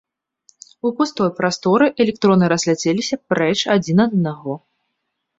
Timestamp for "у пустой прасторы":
0.89-1.85